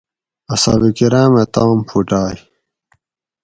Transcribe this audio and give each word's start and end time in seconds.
اصحاب 0.53 0.81
کرام 0.97 1.33
اۤ 1.41 1.47
تاۤم 1.53 1.79
پھوٹائ 1.87 2.35